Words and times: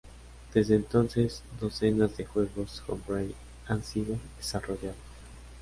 Desde 0.55 0.73
entonces 0.73 1.43
docenas 1.59 2.17
de 2.17 2.25
juegos 2.25 2.81
homebrew 2.87 3.35
han 3.67 3.83
sido 3.83 4.17
desarrollados. 4.39 4.97